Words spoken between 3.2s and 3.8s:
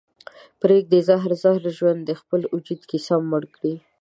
مړ کړي